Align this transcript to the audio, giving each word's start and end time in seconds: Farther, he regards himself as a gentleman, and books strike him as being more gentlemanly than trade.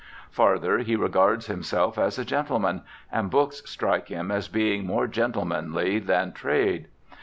Farther, 0.31 0.79
he 0.79 0.95
regards 0.95 1.45
himself 1.45 1.95
as 1.99 2.17
a 2.17 2.25
gentleman, 2.25 2.81
and 3.11 3.29
books 3.29 3.61
strike 3.69 4.07
him 4.07 4.31
as 4.31 4.47
being 4.47 4.83
more 4.83 5.05
gentlemanly 5.05 5.99
than 5.99 6.31
trade. 6.31 6.87